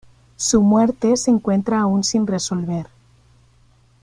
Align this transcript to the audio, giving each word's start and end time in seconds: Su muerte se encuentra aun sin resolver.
Su 0.35 0.63
muerte 0.63 1.15
se 1.15 1.29
encuentra 1.29 1.79
aun 1.81 2.03
sin 2.03 2.25
resolver. 2.25 2.87